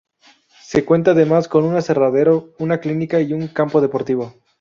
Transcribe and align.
Se 0.63 0.83
cuenta 0.83 1.11
además 1.11 1.47
con 1.47 1.63
un 1.63 1.75
aserradero, 1.75 2.55
una 2.57 2.79
clínica 2.79 3.21
y 3.21 3.29
con 3.29 3.39
un 3.43 3.47
campo 3.49 3.81
deportivo. 3.81 4.33